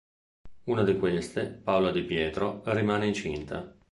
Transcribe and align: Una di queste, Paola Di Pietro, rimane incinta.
Una 0.63 0.81
di 0.81 0.97
queste, 0.97 1.45
Paola 1.45 1.91
Di 1.91 2.01
Pietro, 2.01 2.63
rimane 2.65 3.05
incinta. 3.05 3.71